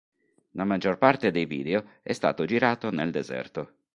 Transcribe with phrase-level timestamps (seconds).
[0.53, 3.73] La maggior parte dei video è stato girato nel deserto.